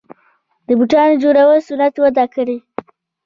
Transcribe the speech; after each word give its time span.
د 0.67 0.69
بوټانو 0.79 1.21
جوړولو 1.23 1.65
صنعت 1.67 1.95
وده 1.99 2.25
کړې 2.33 2.57